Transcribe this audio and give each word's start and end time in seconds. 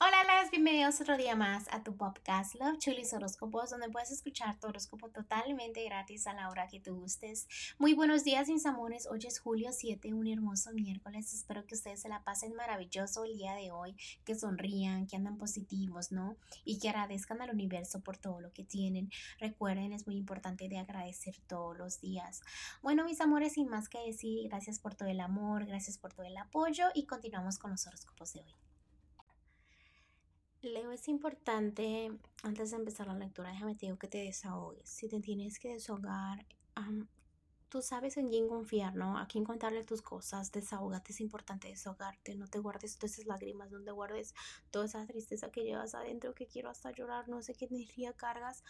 Hola, 0.00 0.22
las 0.22 0.52
bienvenidos 0.52 1.00
otro 1.00 1.16
día 1.16 1.34
más 1.34 1.66
a 1.72 1.82
tu 1.82 1.96
podcast 1.96 2.54
Love 2.54 2.78
Chulis 2.78 3.12
Horóscopos, 3.12 3.70
donde 3.70 3.88
puedes 3.88 4.12
escuchar 4.12 4.56
tu 4.60 4.68
horóscopo 4.68 5.08
totalmente 5.08 5.82
gratis 5.82 6.28
a 6.28 6.34
la 6.34 6.50
hora 6.50 6.68
que 6.68 6.78
tú 6.78 6.94
gustes. 6.94 7.48
Muy 7.78 7.94
buenos 7.94 8.22
días, 8.22 8.46
mis 8.46 8.64
amores. 8.64 9.08
Hoy 9.10 9.18
es 9.26 9.40
julio 9.40 9.72
7, 9.72 10.14
un 10.14 10.28
hermoso 10.28 10.70
miércoles. 10.72 11.34
Espero 11.34 11.66
que 11.66 11.74
ustedes 11.74 12.00
se 12.02 12.08
la 12.08 12.22
pasen 12.22 12.54
maravilloso 12.54 13.24
el 13.24 13.36
día 13.36 13.54
de 13.54 13.72
hoy, 13.72 13.96
que 14.24 14.36
sonrían, 14.36 15.08
que 15.08 15.16
andan 15.16 15.36
positivos, 15.36 16.12
¿no? 16.12 16.36
Y 16.64 16.78
que 16.78 16.90
agradezcan 16.90 17.42
al 17.42 17.50
universo 17.50 18.00
por 18.00 18.18
todo 18.18 18.40
lo 18.40 18.52
que 18.52 18.62
tienen. 18.62 19.10
Recuerden, 19.40 19.92
es 19.92 20.06
muy 20.06 20.16
importante 20.16 20.68
de 20.68 20.78
agradecer 20.78 21.34
todos 21.48 21.76
los 21.76 22.00
días. 22.00 22.40
Bueno, 22.82 23.02
mis 23.02 23.20
amores, 23.20 23.54
sin 23.54 23.66
más 23.66 23.88
que 23.88 23.98
decir, 23.98 24.48
gracias 24.48 24.78
por 24.78 24.94
todo 24.94 25.08
el 25.08 25.18
amor, 25.18 25.66
gracias 25.66 25.98
por 25.98 26.12
todo 26.12 26.24
el 26.24 26.36
apoyo 26.36 26.86
y 26.94 27.06
continuamos 27.06 27.58
con 27.58 27.72
los 27.72 27.84
horóscopos 27.88 28.32
de 28.34 28.42
hoy. 28.42 28.77
Leo, 30.60 30.90
es 30.90 31.06
importante, 31.06 32.10
antes 32.42 32.72
de 32.72 32.76
empezar 32.78 33.06
la 33.06 33.14
lectura, 33.14 33.52
déjame 33.52 33.76
te 33.76 33.86
digo 33.86 33.96
que 33.96 34.08
te 34.08 34.18
desahogues. 34.18 34.88
Si 34.90 35.08
te 35.08 35.20
tienes 35.20 35.56
que 35.60 35.74
desahogar, 35.74 36.44
tú 37.68 37.80
sabes 37.80 38.16
en 38.16 38.28
quién 38.28 38.48
confiar, 38.48 38.96
¿no? 38.96 39.18
A 39.18 39.28
quién 39.28 39.44
contarle 39.44 39.84
tus 39.84 40.02
cosas, 40.02 40.50
desahogate, 40.50 41.12
es 41.12 41.20
importante 41.20 41.68
desahogarte, 41.68 42.34
no 42.34 42.48
te 42.48 42.58
guardes 42.58 42.98
todas 42.98 43.12
esas 43.12 43.26
lágrimas, 43.26 43.70
no 43.70 43.80
te 43.84 43.92
guardes 43.92 44.34
toda 44.72 44.86
esa 44.86 45.06
tristeza 45.06 45.50
que 45.52 45.62
llevas 45.62 45.94
adentro, 45.94 46.34
que 46.34 46.48
quiero 46.48 46.70
hasta 46.70 46.90
llorar, 46.90 47.28
no 47.28 47.40
sé 47.40 47.54
qué 47.54 47.66
energía 47.66 48.12
cargas 48.14 48.64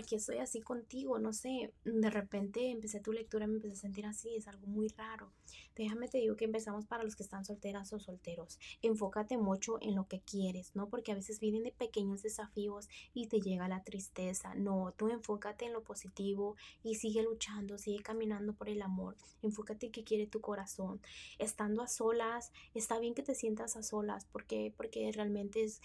porque 0.00 0.16
estoy 0.16 0.38
así 0.38 0.62
contigo? 0.62 1.18
No 1.18 1.34
sé, 1.34 1.74
de 1.84 2.08
repente 2.08 2.70
empecé 2.70 3.00
tu 3.00 3.12
lectura, 3.12 3.46
me 3.46 3.56
empecé 3.56 3.74
a 3.74 3.80
sentir 3.80 4.06
así, 4.06 4.34
es 4.34 4.48
algo 4.48 4.66
muy 4.66 4.88
raro. 4.88 5.30
Déjame 5.76 6.08
te 6.08 6.16
digo 6.16 6.36
que 6.36 6.46
empezamos 6.46 6.86
para 6.86 7.04
los 7.04 7.16
que 7.16 7.22
están 7.22 7.44
solteras 7.44 7.92
o 7.92 8.00
solteros. 8.00 8.58
Enfócate 8.80 9.36
mucho 9.36 9.76
en 9.82 9.94
lo 9.94 10.08
que 10.08 10.20
quieres, 10.20 10.74
¿no? 10.74 10.88
Porque 10.88 11.12
a 11.12 11.14
veces 11.14 11.38
vienen 11.38 11.64
de 11.64 11.72
pequeños 11.72 12.22
desafíos 12.22 12.88
y 13.12 13.26
te 13.26 13.42
llega 13.42 13.68
la 13.68 13.84
tristeza. 13.84 14.54
No, 14.54 14.94
tú 14.96 15.10
enfócate 15.10 15.66
en 15.66 15.74
lo 15.74 15.82
positivo 15.82 16.56
y 16.82 16.94
sigue 16.94 17.22
luchando, 17.22 17.76
sigue 17.76 18.02
caminando 18.02 18.54
por 18.54 18.70
el 18.70 18.80
amor. 18.80 19.16
Enfócate 19.42 19.86
en 19.86 19.92
qué 19.92 20.02
quiere 20.02 20.26
tu 20.26 20.40
corazón. 20.40 21.02
Estando 21.38 21.82
a 21.82 21.88
solas, 21.88 22.52
está 22.72 22.98
bien 22.98 23.12
que 23.12 23.22
te 23.22 23.34
sientas 23.34 23.76
a 23.76 23.82
solas, 23.82 24.24
porque 24.32 24.72
porque 24.78 25.12
realmente 25.12 25.62
es 25.62 25.82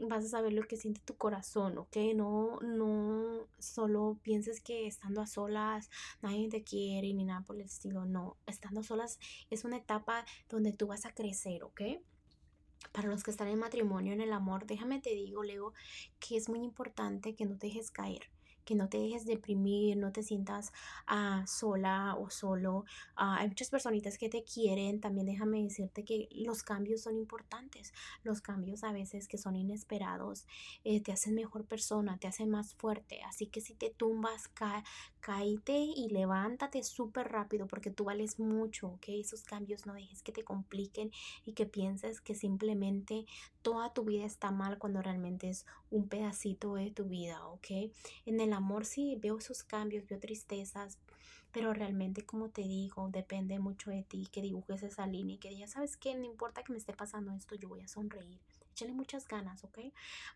vas 0.00 0.24
a 0.24 0.28
saber 0.28 0.52
lo 0.52 0.62
que 0.62 0.76
siente 0.76 1.00
tu 1.04 1.16
corazón, 1.16 1.78
¿ok? 1.78 1.96
No, 2.14 2.58
no 2.60 3.46
solo 3.58 4.18
pienses 4.22 4.60
que 4.60 4.86
estando 4.86 5.20
a 5.20 5.26
solas 5.26 5.90
nadie 6.22 6.48
te 6.48 6.62
quiere 6.62 7.12
ni 7.14 7.24
nada 7.24 7.42
por 7.42 7.56
el 7.56 7.62
estilo, 7.62 8.04
no, 8.04 8.36
estando 8.46 8.80
a 8.80 8.84
solas 8.84 9.18
es 9.50 9.64
una 9.64 9.78
etapa 9.78 10.24
donde 10.48 10.72
tú 10.72 10.86
vas 10.86 11.06
a 11.06 11.14
crecer, 11.14 11.64
¿ok? 11.64 11.82
Para 12.92 13.08
los 13.08 13.22
que 13.22 13.30
están 13.30 13.48
en 13.48 13.58
matrimonio, 13.58 14.12
en 14.12 14.20
el 14.20 14.32
amor, 14.32 14.66
déjame 14.66 15.00
te 15.00 15.10
digo, 15.10 15.42
Leo, 15.42 15.72
que 16.20 16.36
es 16.36 16.48
muy 16.48 16.60
importante 16.60 17.34
que 17.34 17.46
no 17.46 17.56
te 17.56 17.68
dejes 17.68 17.90
caer 17.90 18.30
que 18.66 18.74
no 18.74 18.90
te 18.90 18.98
dejes 18.98 19.24
deprimir, 19.24 19.96
no 19.96 20.12
te 20.12 20.22
sientas 20.22 20.72
ah, 21.06 21.44
sola 21.46 22.16
o 22.18 22.28
solo. 22.28 22.84
Ah, 23.14 23.36
hay 23.38 23.48
muchas 23.48 23.70
personitas 23.70 24.18
que 24.18 24.28
te 24.28 24.44
quieren. 24.44 25.00
También 25.00 25.26
déjame 25.26 25.62
decirte 25.62 26.04
que 26.04 26.28
los 26.32 26.62
cambios 26.62 27.00
son 27.00 27.16
importantes. 27.16 27.94
Los 28.24 28.42
cambios 28.42 28.84
a 28.84 28.92
veces 28.92 29.28
que 29.28 29.38
son 29.38 29.56
inesperados 29.56 30.44
eh, 30.84 31.00
te 31.00 31.12
hacen 31.12 31.34
mejor 31.34 31.64
persona, 31.64 32.18
te 32.18 32.26
hacen 32.26 32.50
más 32.50 32.74
fuerte. 32.74 33.22
Así 33.22 33.46
que 33.46 33.62
si 33.62 33.74
te 33.74 33.88
tumbas, 33.88 34.48
ca 34.48 34.84
caíte 35.26 35.76
y 35.76 36.08
levántate 36.10 36.84
súper 36.84 37.32
rápido 37.32 37.66
porque 37.66 37.90
tú 37.90 38.04
vales 38.04 38.38
mucho, 38.38 38.90
¿ok? 38.90 39.08
Esos 39.08 39.42
cambios 39.42 39.84
no 39.84 39.94
dejes 39.94 40.22
que 40.22 40.30
te 40.30 40.44
compliquen 40.44 41.10
y 41.44 41.54
que 41.54 41.66
pienses 41.66 42.20
que 42.20 42.36
simplemente 42.36 43.26
toda 43.60 43.92
tu 43.92 44.04
vida 44.04 44.24
está 44.24 44.52
mal 44.52 44.78
cuando 44.78 45.02
realmente 45.02 45.48
es 45.48 45.66
un 45.90 46.08
pedacito 46.08 46.74
de 46.74 46.92
tu 46.92 47.06
vida, 47.06 47.44
¿ok? 47.48 47.90
En 48.24 48.38
el 48.38 48.52
amor 48.56 48.84
sí 48.84 49.16
veo 49.20 49.38
esos 49.38 49.62
cambios, 49.62 50.06
veo 50.06 50.18
tristezas, 50.18 50.98
pero 51.52 51.72
realmente 51.72 52.24
como 52.24 52.50
te 52.50 52.62
digo, 52.62 53.08
depende 53.10 53.58
mucho 53.58 53.90
de 53.90 54.02
ti 54.02 54.28
que 54.30 54.42
dibujes 54.42 54.82
esa 54.82 55.06
línea 55.06 55.36
y 55.36 55.38
que 55.38 55.50
digas, 55.50 55.70
¿sabes 55.70 55.96
qué? 55.96 56.14
No 56.14 56.24
importa 56.24 56.62
que 56.62 56.72
me 56.72 56.78
esté 56.78 56.92
pasando 56.92 57.32
esto, 57.32 57.54
yo 57.54 57.68
voy 57.68 57.80
a 57.82 57.88
sonreír 57.88 58.40
échale 58.76 58.92
muchas 58.92 59.26
ganas, 59.26 59.64
¿ok? 59.64 59.78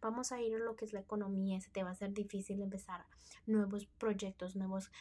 Vamos 0.00 0.30
a 0.30 0.40
ir 0.40 0.54
a 0.54 0.58
lo 0.58 0.76
que 0.76 0.84
es 0.84 0.92
la 0.92 1.00
economía, 1.00 1.60
se 1.60 1.70
te 1.70 1.82
va 1.82 1.90
a 1.90 1.94
ser 1.96 2.12
difícil 2.12 2.62
empezar 2.62 3.04
nuevos 3.46 3.86
proyectos, 3.86 4.54
nuevos 4.54 4.92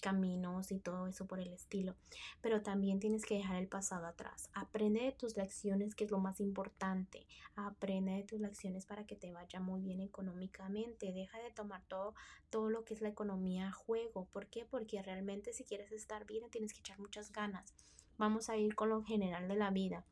caminos 0.00 0.72
y 0.72 0.78
todo 0.78 1.06
eso 1.06 1.26
por 1.26 1.38
el 1.38 1.52
estilo, 1.52 1.94
pero 2.40 2.62
también 2.62 2.98
tienes 2.98 3.26
que 3.26 3.34
dejar 3.34 3.56
el 3.56 3.68
pasado 3.68 4.06
atrás. 4.06 4.48
Aprende 4.54 5.02
de 5.02 5.12
tus 5.12 5.36
lecciones, 5.36 5.94
que 5.94 6.04
es 6.04 6.10
lo 6.10 6.18
más 6.18 6.40
importante. 6.40 7.26
Aprende 7.56 8.12
de 8.12 8.22
tus 8.22 8.40
lecciones 8.40 8.86
para 8.86 9.06
que 9.06 9.16
te 9.16 9.30
vaya 9.32 9.60
muy 9.60 9.82
bien 9.82 10.00
económicamente. 10.00 11.12
Deja 11.12 11.38
de 11.40 11.50
tomar 11.50 11.82
todo, 11.88 12.14
todo 12.48 12.70
lo 12.70 12.84
que 12.84 12.94
es 12.94 13.02
la 13.02 13.10
economía 13.10 13.68
a 13.68 13.72
juego. 13.72 14.24
¿Por 14.32 14.46
qué? 14.46 14.64
Porque 14.64 15.02
realmente 15.02 15.52
si 15.52 15.64
quieres 15.64 15.92
estar 15.92 16.24
bien 16.24 16.48
tienes 16.50 16.72
que 16.72 16.80
echar 16.80 16.98
muchas 16.98 17.32
ganas. 17.32 17.74
Vamos 18.16 18.48
a 18.48 18.56
ir 18.56 18.74
con 18.74 18.88
lo 18.88 19.02
general 19.02 19.46
de 19.48 19.56
la 19.56 19.70
vida. 19.70 20.06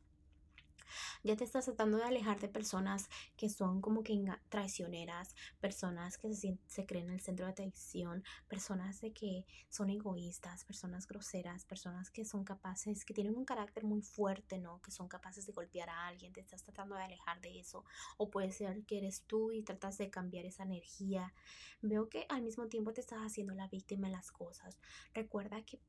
Ya 1.23 1.35
te 1.35 1.43
estás 1.43 1.65
tratando 1.65 1.97
de 1.97 2.03
alejar 2.03 2.39
de 2.39 2.47
personas 2.47 3.09
que 3.37 3.49
son 3.49 3.81
como 3.81 4.03
que 4.03 4.21
traicioneras, 4.49 5.35
personas 5.59 6.17
que 6.17 6.33
se, 6.33 6.57
se 6.67 6.85
creen 6.85 7.07
en 7.07 7.13
el 7.13 7.21
centro 7.21 7.45
de 7.45 7.51
atención, 7.51 8.23
personas 8.47 9.01
de 9.01 9.13
que 9.13 9.45
son 9.69 9.89
egoístas, 9.89 10.63
personas 10.65 11.07
groseras, 11.07 11.65
personas 11.65 12.09
que 12.09 12.25
son 12.25 12.43
capaces, 12.43 13.05
que 13.05 13.13
tienen 13.13 13.35
un 13.35 13.45
carácter 13.45 13.83
muy 13.83 14.01
fuerte, 14.01 14.59
¿no? 14.59 14.81
Que 14.81 14.91
son 14.91 15.07
capaces 15.07 15.45
de 15.45 15.53
golpear 15.53 15.89
a 15.89 16.07
alguien, 16.07 16.33
te 16.33 16.41
estás 16.41 16.63
tratando 16.63 16.95
de 16.95 17.03
alejar 17.03 17.41
de 17.41 17.59
eso. 17.59 17.85
O 18.17 18.29
puede 18.29 18.51
ser 18.51 18.83
que 18.83 18.97
eres 18.97 19.23
tú 19.27 19.51
y 19.51 19.63
tratas 19.63 19.97
de 19.97 20.09
cambiar 20.09 20.45
esa 20.45 20.63
energía. 20.63 21.33
Veo 21.81 22.09
que 22.09 22.25
al 22.29 22.41
mismo 22.41 22.67
tiempo 22.67 22.93
te 22.93 23.01
estás 23.01 23.19
haciendo 23.19 23.53
la 23.53 23.67
víctima 23.67 24.07
de 24.07 24.13
las 24.13 24.31
cosas. 24.31 24.77
Recuerda 25.13 25.63
que, 25.63 25.79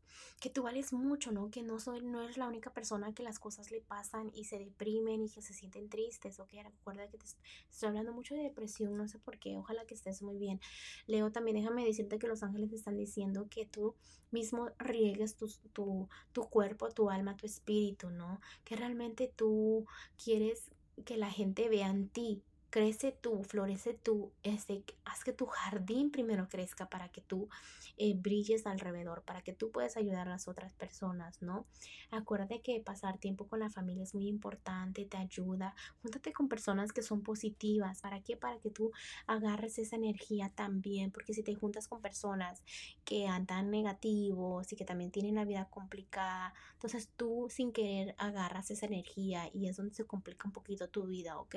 que 0.40 0.50
tú 0.50 0.62
vales 0.62 0.92
mucho, 0.92 1.32
¿no? 1.32 1.50
Que 1.50 1.62
no, 1.62 1.78
soy, 1.78 2.00
no 2.02 2.22
eres 2.22 2.36
la 2.36 2.46
única 2.46 2.72
persona 2.72 3.12
que 3.14 3.22
las 3.22 3.38
cosas 3.38 3.70
le 3.70 3.80
pasan 3.80 4.30
y 4.34 4.44
se 4.44 4.58
deprime 4.58 4.91
y 4.92 5.28
que 5.28 5.42
se 5.42 5.54
sienten 5.54 5.88
tristes, 5.88 6.38
o 6.40 6.46
que 6.46 6.62
recuerda 6.62 7.08
que 7.08 7.18
te 7.18 7.24
estoy 7.70 7.88
hablando 7.88 8.12
mucho 8.12 8.34
de 8.34 8.42
depresión, 8.42 8.96
no 8.96 9.08
sé 9.08 9.18
por 9.18 9.38
qué, 9.38 9.56
ojalá 9.56 9.84
que 9.86 9.94
estés 9.94 10.22
muy 10.22 10.38
bien. 10.38 10.60
Leo, 11.06 11.32
también 11.32 11.56
déjame 11.56 11.84
decirte 11.84 12.18
que 12.18 12.28
los 12.28 12.42
ángeles 12.42 12.70
te 12.70 12.76
están 12.76 12.96
diciendo 12.96 13.46
que 13.48 13.66
tú 13.66 13.94
mismo 14.30 14.70
riegues 14.78 15.36
tu, 15.36 15.48
tu, 15.72 16.08
tu 16.32 16.42
cuerpo, 16.48 16.88
tu 16.90 17.10
alma, 17.10 17.36
tu 17.36 17.46
espíritu, 17.46 18.10
¿no? 18.10 18.40
Que 18.64 18.76
realmente 18.76 19.32
tú 19.34 19.86
quieres 20.22 20.70
que 21.04 21.16
la 21.16 21.30
gente 21.30 21.68
vea 21.68 21.88
en 21.88 22.08
ti 22.08 22.42
crece 22.72 23.12
tú, 23.12 23.44
florece 23.44 23.92
tú, 23.92 24.32
este, 24.42 24.82
haz 25.04 25.24
que 25.24 25.34
tu 25.34 25.44
jardín 25.44 26.10
primero 26.10 26.48
crezca 26.48 26.88
para 26.88 27.10
que 27.10 27.20
tú 27.20 27.50
eh, 27.98 28.14
brilles 28.16 28.66
alrededor, 28.66 29.22
para 29.22 29.42
que 29.42 29.52
tú 29.52 29.70
puedas 29.70 29.98
ayudar 29.98 30.26
a 30.26 30.30
las 30.30 30.48
otras 30.48 30.72
personas, 30.72 31.42
¿no? 31.42 31.66
Acuérdate 32.10 32.62
que 32.62 32.80
pasar 32.80 33.18
tiempo 33.18 33.46
con 33.46 33.60
la 33.60 33.68
familia 33.68 34.02
es 34.02 34.14
muy 34.14 34.26
importante, 34.26 35.04
te 35.04 35.18
ayuda. 35.18 35.74
Júntate 36.00 36.32
con 36.32 36.48
personas 36.48 36.92
que 36.92 37.02
son 37.02 37.22
positivas. 37.22 38.00
¿Para 38.00 38.22
qué? 38.22 38.38
Para 38.38 38.58
que 38.58 38.70
tú 38.70 38.90
agarres 39.26 39.78
esa 39.78 39.96
energía 39.96 40.50
también, 40.54 41.10
porque 41.10 41.34
si 41.34 41.42
te 41.42 41.54
juntas 41.54 41.88
con 41.88 42.00
personas 42.00 42.62
que 43.04 43.26
andan 43.26 43.70
negativos 43.70 44.72
y 44.72 44.76
que 44.76 44.86
también 44.86 45.10
tienen 45.10 45.34
la 45.34 45.44
vida 45.44 45.68
complicada, 45.68 46.54
entonces 46.72 47.10
tú 47.18 47.48
sin 47.50 47.70
querer 47.70 48.14
agarras 48.16 48.70
esa 48.70 48.86
energía 48.86 49.50
y 49.52 49.68
es 49.68 49.76
donde 49.76 49.94
se 49.94 50.06
complica 50.06 50.48
un 50.48 50.52
poquito 50.52 50.88
tu 50.88 51.06
vida, 51.06 51.38
¿ok? 51.38 51.56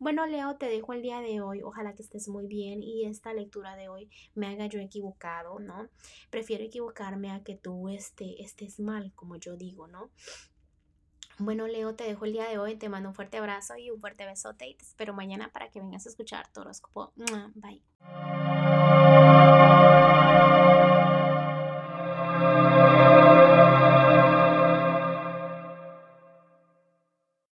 Bueno, 0.00 0.26
le 0.26 0.39
te 0.56 0.66
dejo 0.66 0.92
el 0.92 1.02
día 1.02 1.20
de 1.20 1.40
hoy. 1.40 1.62
Ojalá 1.62 1.94
que 1.94 2.02
estés 2.02 2.28
muy 2.28 2.46
bien 2.46 2.82
y 2.82 3.04
esta 3.06 3.32
lectura 3.32 3.76
de 3.76 3.88
hoy 3.88 4.10
me 4.34 4.46
haga 4.46 4.66
yo 4.66 4.80
equivocado, 4.80 5.58
¿no? 5.58 5.88
Prefiero 6.30 6.64
equivocarme 6.64 7.30
a 7.30 7.42
que 7.42 7.56
tú 7.56 7.88
este, 7.88 8.42
estés 8.42 8.80
mal, 8.80 9.12
como 9.14 9.36
yo 9.36 9.56
digo, 9.56 9.86
¿no? 9.86 10.10
Bueno, 11.38 11.66
Leo, 11.66 11.94
te 11.94 12.04
dejo 12.04 12.26
el 12.26 12.32
día 12.32 12.48
de 12.48 12.58
hoy. 12.58 12.76
Te 12.76 12.88
mando 12.88 13.08
un 13.08 13.14
fuerte 13.14 13.38
abrazo 13.38 13.76
y 13.76 13.90
un 13.90 14.00
fuerte 14.00 14.26
besote 14.26 14.66
y 14.66 14.74
te 14.74 14.84
espero 14.84 15.14
mañana 15.14 15.50
para 15.50 15.70
que 15.70 15.80
vengas 15.80 16.06
a 16.06 16.10
escuchar 16.10 16.52
tu 16.52 16.60
horóscopo. 16.60 17.12
Bye. 17.54 18.59